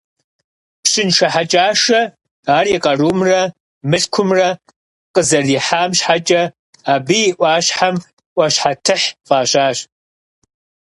Пщыншэ 0.83 1.27
Хьэкӏашэ 1.33 2.01
ар 2.57 2.65
и 2.75 2.77
къарумрэ 2.83 3.41
мылъкумрэ 3.89 4.49
къызэрихьам 5.13 5.91
щхьэкӏэ 5.97 6.41
абы 6.93 7.17
и 7.29 7.31
ӏуащхьэм 7.37 7.95
«ӏуащхьэтыхь» 8.33 9.07
фӏащащ. 9.27 9.77